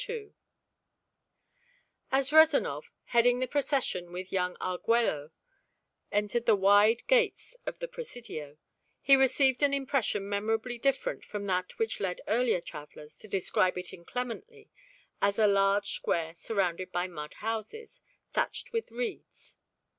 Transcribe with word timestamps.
II 0.09 0.33
As 2.11 2.31
Rezanov, 2.33 2.89
heading 3.13 3.39
the 3.39 3.45
procession 3.45 4.11
with 4.11 4.31
young 4.31 4.57
Arguello, 4.59 5.29
entered 6.11 6.47
the 6.47 6.55
wide 6.55 7.05
gates 7.05 7.55
of 7.67 7.77
the 7.77 7.87
Presidio, 7.87 8.57
he 8.99 9.15
received 9.15 9.61
an 9.61 9.75
impression 9.75 10.27
memorably 10.27 10.79
different 10.79 11.23
from 11.23 11.45
that 11.45 11.77
which 11.77 11.99
led 11.99 12.19
earlier 12.27 12.61
travelers 12.61 13.15
to 13.19 13.27
describe 13.27 13.77
it 13.77 13.93
inclemently 13.93 14.71
as 15.21 15.37
a 15.37 15.45
large 15.45 15.91
square 15.91 16.33
surrounded 16.33 16.91
by 16.91 17.05
mud 17.05 17.35
houses, 17.35 18.01
thatched 18.33 18.73
with 18.73 18.89
reeds. 18.89 19.55